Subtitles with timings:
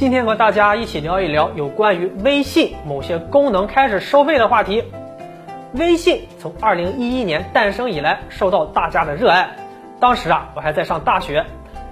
[0.00, 4.82] 今天和大家一起聊一聊有关于微信某些功能开始收费的话题。
[5.74, 9.50] 微信从二零一一年诞生以来，受到大家的热爱。
[10.00, 11.44] 当时啊，我还在上大学，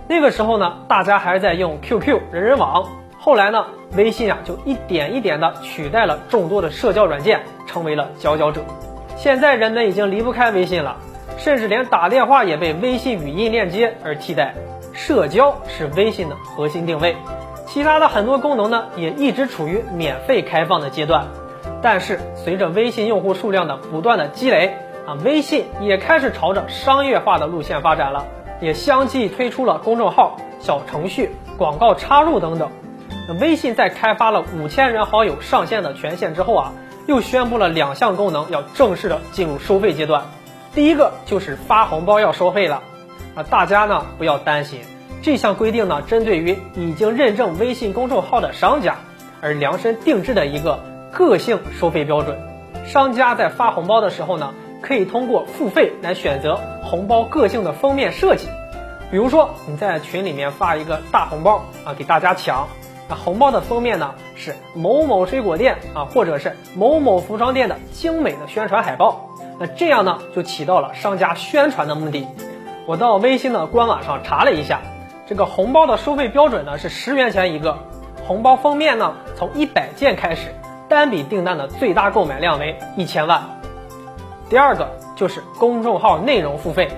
[0.09, 2.89] 那个时候呢，大家还在用 QQ、人人网。
[3.19, 8.65] 后来呢，微信啊就一点一点的取代了众多的社交软件，成为了佼佼者。
[9.19, 10.97] 现在人们已经离不开微信了，
[11.37, 14.55] 甚至连打电话也被微信语音链接而替代。
[14.95, 17.15] 社交是微信的核心定位，
[17.69, 21.27] 其他的很多功能呢也一直处于免费开放的阶段。
[21.83, 24.75] 但是随着微信用户数量的不断的积累
[25.07, 28.25] 啊，微信也开始朝着商业化的路线发展了，
[28.61, 32.71] 也相继推出了公众号、小程序、广告插入等等。
[33.39, 36.73] 微信在开发了五千人好友上线的权限之后啊，
[37.07, 40.25] 又宣布了两项功能要正式的进入收费阶段。
[40.75, 42.83] 第一个就是发红包要收费了。
[43.35, 44.81] 啊，大家呢不要担心，
[45.23, 48.97] 这项规定呢针对于已经认证微信公众号的商家
[49.41, 50.81] 而量身定制的一个
[51.13, 52.39] 个性收费标准。
[52.87, 58.49] 商家在发红包的时候呢，可以通过付费来选择红包个性的封面设计。
[59.11, 62.69] 比如说你在群里面发一个大红包啊，给大家抢，
[63.09, 69.31] 那红包的封面呢是某某水果店啊，或者是某某服装店的精美的宣传海报。
[69.59, 72.27] 那这样呢就起到了商家宣传的目的。
[72.87, 74.81] 我到微信的官网上查了一下，
[75.29, 77.77] 这个红包的收费标准呢是十元钱一个，
[78.27, 80.55] 红包封面呢从一百件开始，
[80.89, 83.43] 单笔订单的最大购买量为一千万。
[84.49, 86.89] 第二个就是公众号内容付费，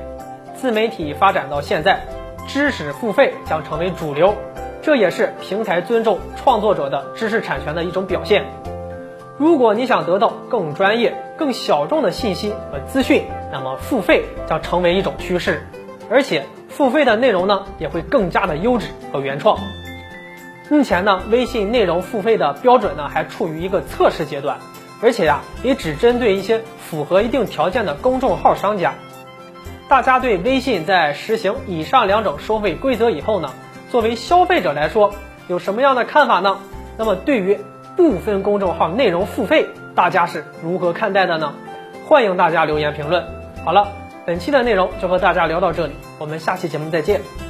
[0.55, 2.06] 自媒体发展到现在，
[2.47, 4.37] 知识付费将成为主流，
[4.81, 8.44] 这也是平台尊重创作者的知识产权的一种表现。
[9.39, 15.67] 如果你想得到更专业、更小众的信息和资讯，那么付费将成为一种趋势。
[16.09, 16.44] 而且
[16.81, 19.59] 付费的内容呢，也会更加的优质和原创。
[20.71, 24.57] 目前呢，微信内容付费的标准呢，还处于一个测试阶段，
[25.03, 28.95] 而且呀，也只针对一些符合一定条件的公众号商家。
[29.91, 33.51] 大家对微信在实行以上两种收费规则以后呢，
[33.91, 35.12] 作为消费者来说，
[35.49, 36.61] 有什么样的看法呢？
[36.97, 37.59] 那么对于
[37.95, 41.53] 部分公众号内容付费，大家是如何看待的呢？
[42.07, 43.27] 欢迎大家留言评论。
[43.67, 43.93] 好了。
[44.26, 47.50] 本期的内容就和大家聊到这里，我们下期节目再见。